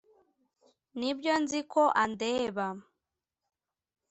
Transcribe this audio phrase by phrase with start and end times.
[0.97, 2.65] nibyo, nzi ko andeba